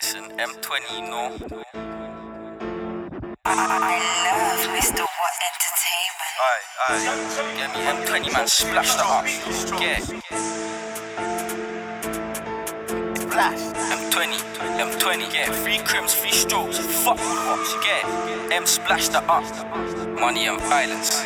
It's 0.00 0.14
an 0.14 0.24
M20, 0.36 0.84
you 0.94 1.08
know. 1.08 1.32
I 3.46 3.96
love 4.28 4.60
Mr. 4.76 5.00
What 5.00 5.34
Entertainment. 5.48 6.34
Aye, 6.44 6.64
aye. 6.88 7.04
Get 7.56 7.70
me 7.74 7.80
M20, 8.04 8.32
man, 8.34 8.46
splash 8.48 8.94
that 8.96 9.06
up. 9.06 9.24
Get 9.80 10.02
Splash. 13.16 13.62
M20, 13.88 14.36
M20, 14.76 15.32
get 15.32 15.54
three 15.54 15.78
crims, 15.78 16.14
three 16.14 16.32
strokes, 16.32 16.78
fuck 16.78 17.16
with 17.16 17.38
hops, 17.46 17.72
get 17.82 18.52
M 18.52 18.66
splash 18.66 19.08
that 19.08 19.24
up. 19.26 19.44
Money 20.20 20.46
and 20.48 20.60
violence. 20.60 21.24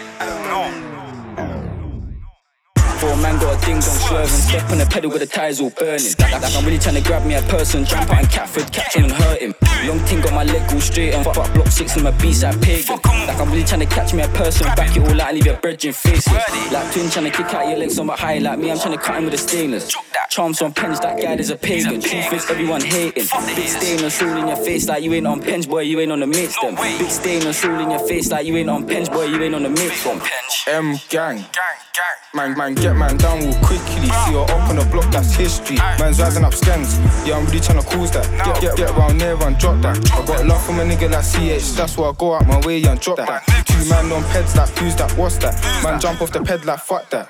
Four 3.02 3.16
man 3.16 3.36
got 3.40 3.60
a 3.60 3.66
ding 3.66 3.80
dong 3.80 3.98
swerving. 4.06 4.28
Step 4.28 4.70
on 4.70 4.78
the 4.78 4.86
pedal 4.86 5.10
with 5.10 5.18
the 5.18 5.26
tires 5.26 5.60
all 5.60 5.70
burning. 5.70 6.14
Like, 6.20 6.40
like 6.40 6.54
I'm 6.54 6.64
really 6.64 6.78
trying 6.78 6.94
to 6.94 7.00
grab 7.02 7.26
me 7.26 7.34
a 7.34 7.42
person, 7.42 7.84
jump 7.84 8.08
out 8.08 8.22
in 8.22 8.28
Catford, 8.28 8.72
catch 8.72 8.94
him 8.94 9.06
and 9.06 9.12
hurt 9.12 9.40
him. 9.42 9.54
Long 9.88 9.98
ting 10.04 10.20
got 10.20 10.32
my 10.32 10.44
leg 10.44 10.62
all 10.72 10.80
straight 10.80 11.12
and 11.12 11.24
fuck 11.24 11.52
block 11.52 11.66
six 11.66 11.96
in 11.96 12.04
my 12.04 12.12
beast 12.22 12.44
like 12.44 12.60
pagan. 12.60 13.00
Like 13.26 13.40
I'm 13.40 13.50
really 13.50 13.64
trying 13.64 13.80
to 13.80 13.86
catch 13.86 14.14
me 14.14 14.22
a 14.22 14.28
person, 14.28 14.66
back 14.76 14.96
it 14.96 15.02
all 15.02 15.20
out 15.20 15.30
and 15.30 15.34
leave 15.34 15.46
your 15.46 15.56
brethren 15.56 15.92
faceless. 15.92 16.70
Like 16.70 16.92
twin 16.92 17.10
trying 17.10 17.24
to 17.24 17.32
kick 17.32 17.52
out 17.52 17.66
your 17.66 17.78
legs 17.78 17.98
on 17.98 18.06
my 18.06 18.16
high 18.16 18.38
like 18.38 18.60
me, 18.60 18.70
I'm 18.70 18.78
trying 18.78 18.96
to 18.96 19.02
cut 19.02 19.16
him 19.16 19.24
with 19.24 19.34
a 19.34 19.38
stainless. 19.38 19.92
Charms 20.30 20.62
on 20.62 20.72
pens, 20.72 21.00
that 21.00 21.20
guy 21.20 21.34
is 21.34 21.50
a 21.50 21.56
pagan. 21.56 22.00
Truth 22.00 22.32
is 22.32 22.48
everyone 22.48 22.82
hating. 22.82 23.26
Big 23.56 23.68
stainless 23.68 24.22
on 24.22 24.28
all 24.28 24.42
in 24.42 24.46
your 24.46 24.56
face 24.58 24.86
like 24.86 25.02
you 25.02 25.12
ain't 25.14 25.26
on 25.26 25.42
pens, 25.42 25.66
boy, 25.66 25.80
you 25.80 25.98
ain't 25.98 26.12
on 26.12 26.20
the 26.20 26.28
mix 26.28 26.56
them. 26.60 26.76
Big 26.76 27.10
stainless 27.10 27.64
on 27.64 27.72
all 27.72 27.80
in 27.80 27.90
your 27.90 28.06
face 28.06 28.30
like 28.30 28.46
you 28.46 28.56
ain't 28.58 28.70
on 28.70 28.86
pens, 28.86 29.08
boy, 29.08 29.24
you 29.24 29.42
ain't 29.42 29.56
on 29.56 29.64
the 29.64 29.70
mates 29.70 30.04
them. 30.04 30.20
M 30.68 31.00
gang. 31.08 31.38
Gang, 31.38 31.48
gang. 31.50 32.21
Man, 32.34 32.56
man, 32.56 32.74
get 32.74 32.96
man 32.96 33.18
down 33.18 33.40
real 33.40 33.52
quickly. 33.56 34.08
See 34.08 34.32
her 34.32 34.40
up 34.40 34.70
on 34.70 34.76
the 34.76 34.88
block, 34.90 35.12
that's 35.12 35.34
history. 35.34 35.76
Man's 35.76 36.18
rising 36.18 36.44
up 36.44 36.54
scans. 36.54 36.98
Yeah, 37.28 37.36
I'm 37.36 37.44
really 37.44 37.60
trying 37.60 37.82
to 37.82 37.86
cause 37.86 38.10
that. 38.12 38.24
Get, 38.46 38.60
get, 38.62 38.76
get 38.78 38.96
round 38.96 39.20
there 39.20 39.36
and 39.42 39.58
drop 39.58 39.82
that. 39.82 39.98
I 40.12 40.24
got 40.24 40.46
love 40.46 40.64
from 40.64 40.80
a 40.80 40.82
nigga 40.82 41.10
like 41.10 41.26
CH. 41.26 41.76
That's 41.76 41.98
why 41.98 42.08
I 42.08 42.12
go 42.16 42.32
out 42.32 42.46
my 42.46 42.58
way 42.66 42.82
and 42.84 42.98
drop 42.98 43.18
that. 43.18 43.44
Two 43.66 43.86
man 43.90 44.10
on 44.10 44.22
peds 44.32 44.56
like, 44.56 44.70
who's 44.78 44.96
that? 44.96 45.12
What's 45.12 45.36
that? 45.38 45.60
Man, 45.84 46.00
jump 46.00 46.22
off 46.22 46.32
the 46.32 46.40
ped 46.40 46.64
like, 46.64 46.80
fuck 46.80 47.10
that. 47.10 47.28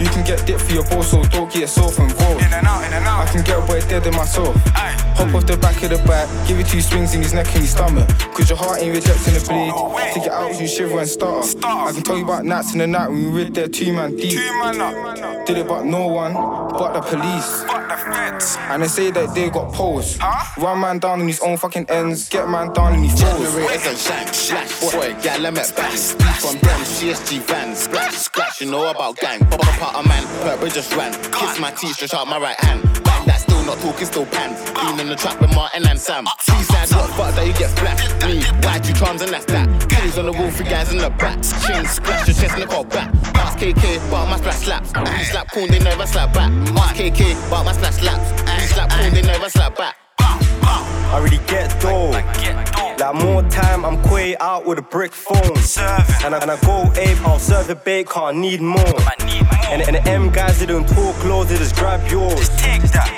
You 0.00 0.08
can 0.08 0.26
get 0.26 0.44
dick 0.44 0.58
for 0.58 0.72
your 0.72 0.84
ball, 0.90 1.04
so 1.04 1.22
don't 1.22 1.50
get 1.52 1.60
yourself 1.62 1.98
involved. 2.00 2.42
I 2.42 3.28
can 3.30 3.44
get 3.44 3.56
a 3.56 3.66
boy 3.66 3.80
dead 3.82 4.04
in 4.04 4.14
myself. 4.16 4.56
Hop 5.18 5.34
off 5.34 5.46
the 5.46 5.56
back 5.56 5.82
of 5.82 5.90
the 5.90 5.98
bike, 6.06 6.28
give 6.46 6.58
it 6.58 6.66
two 6.66 6.80
swings 6.80 7.14
in 7.14 7.22
his 7.22 7.34
neck 7.34 7.46
and 7.46 7.62
his 7.62 7.70
stomach. 7.70 8.08
Cause 8.34 8.48
your 8.48 8.58
heart 8.58 8.80
ain't 8.80 8.94
rejecting 8.94 9.34
the 9.34 9.42
bleed. 9.46 9.74
Take 10.14 10.26
it 10.26 10.32
out, 10.32 10.60
you 10.60 10.68
shiver 10.68 10.98
and 10.98 11.08
start. 11.08 11.44
I 11.64 11.92
can 11.92 12.02
tell 12.02 12.16
you 12.16 12.24
about 12.24 12.44
nights 12.44 12.72
in 12.72 12.78
the 12.78 12.86
night 12.86 13.10
when 13.10 13.32
we 13.32 13.42
rid 13.42 13.54
there 13.54 13.66
two 13.66 13.92
man 13.92 14.07
deep. 14.16 14.32
Did 15.46 15.58
it 15.58 15.66
but 15.68 15.84
no 15.84 16.06
one, 16.08 16.34
but 16.34 16.92
the 16.92 17.00
police. 17.00 17.64
And 18.70 18.82
they 18.82 18.88
say 18.88 19.10
that 19.10 19.34
they 19.34 19.50
got 19.50 19.72
posts. 19.72 20.18
Run 20.58 20.80
man 20.80 20.98
down 20.98 21.20
in 21.20 21.26
his 21.26 21.40
own 21.40 21.56
fucking 21.56 21.86
ends, 21.88 22.28
get 22.28 22.48
man 22.48 22.72
down 22.72 22.94
in 22.94 23.04
his 23.04 23.20
foes. 23.20 23.54
Generators 23.54 23.86
and 23.86 23.98
shank, 23.98 24.28
slash, 24.28 24.80
boy, 24.80 25.16
gal, 25.22 25.46
I'm 25.46 25.56
at 25.56 25.72
bang. 25.76 25.96
From 25.96 26.58
them, 26.58 26.80
TSG 26.80 27.40
vans, 27.40 27.78
splash, 27.78 28.14
scratch, 28.14 28.60
you 28.60 28.70
know 28.70 28.88
about 28.90 29.16
gang. 29.16 29.40
Pop 29.40 29.60
up 29.66 29.82
out 29.82 30.04
a 30.04 30.08
man, 30.08 30.24
purple 30.42 30.68
just 30.68 30.94
ran. 30.94 31.12
Kiss 31.32 31.58
my 31.58 31.70
teeth, 31.72 31.94
stretch 31.94 32.14
out 32.14 32.26
my 32.28 32.38
right 32.38 32.58
hand. 32.60 32.82
Bang, 33.04 33.26
that 33.26 33.37
still 33.37 33.37
not 33.68 33.78
talking, 33.80 34.06
still 34.06 34.26
pan. 34.26 34.56
Clean 34.74 34.98
in 34.98 35.08
the 35.08 35.14
trap 35.14 35.40
with 35.40 35.54
Martin 35.54 35.86
and 35.86 36.00
Sam. 36.00 36.24
Seaside, 36.40 36.88
what 36.96 37.10
fuck 37.10 37.34
that 37.34 37.46
you 37.46 37.52
get 37.52 37.70
splashed? 37.70 38.08
Me, 38.24 38.40
why 38.64 38.78
two 38.78 38.94
charms 38.94 39.20
and 39.20 39.30
that's 39.30 39.44
that. 39.46 39.68
Kills 39.90 40.16
on 40.16 40.24
the 40.24 40.32
wall, 40.32 40.50
three 40.50 40.66
guys 40.66 40.90
in 40.90 40.98
the 40.98 41.10
back. 41.10 41.36
Chain, 41.66 41.84
scratch 41.84 42.26
your 42.26 42.36
chest 42.36 42.54
and 42.54 42.62
the 42.62 42.66
call 42.66 42.84
back. 42.84 43.14
Ask 43.34 43.58
KK, 43.58 44.10
but 44.10 44.26
my 44.26 44.38
splash 44.38 44.64
slaps. 44.64 44.92
You 44.96 45.24
slap 45.24 45.48
cool, 45.52 45.66
they 45.66 45.80
never 45.80 46.06
slap 46.06 46.32
back. 46.32 46.50
Ask 46.78 46.96
KK, 46.96 47.50
but 47.50 47.64
my 47.64 47.72
splash 47.72 47.96
slaps. 47.96 48.30
You 48.62 48.68
slap 48.68 48.90
cool, 48.90 49.10
they 49.10 49.22
never 49.22 49.50
slap 49.50 49.76
back. 49.76 49.96
I 50.20 51.20
really 51.22 51.40
get 51.46 51.68
dough. 51.80 52.10
Like 52.10 53.14
more 53.14 53.42
time, 53.44 53.84
I'm 53.84 54.02
quay 54.04 54.36
out 54.38 54.66
with 54.66 54.78
a 54.78 54.82
brick 54.82 55.12
phone. 55.12 55.56
And 56.24 56.34
I, 56.34 56.38
and 56.38 56.50
I 56.50 56.60
go 56.60 56.90
ape, 56.96 57.20
I'll 57.26 57.38
serve 57.38 57.66
the 57.68 57.74
bait, 57.74 58.08
can't 58.08 58.38
need 58.38 58.60
more. 58.60 58.84
And, 59.70 59.82
and 59.82 59.96
the 59.96 60.02
M 60.10 60.30
guys, 60.30 60.58
they 60.60 60.66
don't 60.66 60.88
talk 60.88 61.14
close, 61.16 61.48
they 61.48 61.56
just 61.56 61.74
grab 61.76 62.00
yours. 62.10 62.48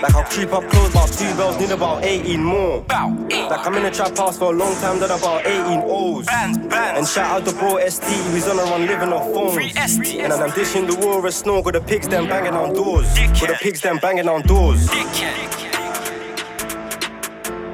Like 0.03 0.15
I'll 0.15 0.25
creep 0.25 0.53
up 0.53 0.65
close, 0.71 0.91
about 0.91 1.09
two 1.09 1.33
bells, 1.37 1.59
need 1.61 1.71
about 1.71 2.05
18 2.05 2.43
more. 2.43 2.85
Like 2.89 3.67
I'm 3.67 3.75
in 3.77 3.83
the 3.85 3.91
trap 3.91 4.17
house 4.17 4.39
for 4.39 4.53
a 4.53 4.57
long 4.57 4.75
time, 4.77 4.99
done 4.99 5.11
about 5.17 5.47
18 5.47 5.83
O's. 5.85 6.27
And 6.29 7.07
shout 7.07 7.43
out 7.43 7.47
to 7.49 7.55
bro 7.57 7.79
ST, 7.89 8.05
he's 8.35 8.49
on 8.49 8.59
a 8.59 8.63
run 8.65 8.87
living 8.87 9.13
off 9.13 9.33
phones. 9.33 9.77
And 9.77 10.33
then 10.33 10.43
I'm 10.43 10.51
dishing 10.51 10.87
the 10.87 10.97
war 10.97 11.25
of 11.25 11.33
snow, 11.35 11.63
got 11.63 11.75
the 11.75 11.81
pigs 11.81 12.09
them 12.09 12.27
banging 12.29 12.55
on 12.55 12.75
doors. 12.75 13.07
Got 13.17 13.49
the 13.49 13.59
pigs 13.61 13.81
them 13.81 13.99
banging 13.99 14.29
on 14.29 14.43
doors. 14.43 14.89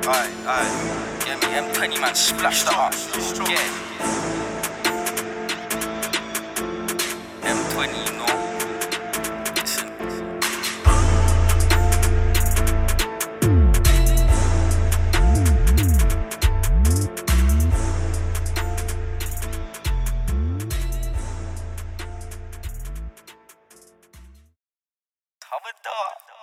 Aye, 0.08 0.30
aye. 0.46 1.22
Get 1.24 1.40
me 1.40 1.48
M20, 1.48 2.00
man, 2.00 2.14
splash 2.14 2.62
that 2.64 2.74
up. 2.74 2.92
Get 3.48 3.58
Давидо. 25.66 26.35